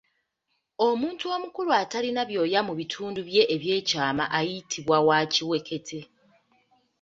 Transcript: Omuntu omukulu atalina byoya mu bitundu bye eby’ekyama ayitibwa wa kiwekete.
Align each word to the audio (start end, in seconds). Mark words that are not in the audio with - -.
Omuntu 0.87 1.25
omukulu 1.35 1.71
atalina 1.81 2.21
byoya 2.29 2.59
mu 2.67 2.73
bitundu 2.79 3.19
bye 3.27 3.43
eby’ekyama 3.55 4.25
ayitibwa 4.39 4.97
wa 5.07 5.19
kiwekete. 5.33 5.99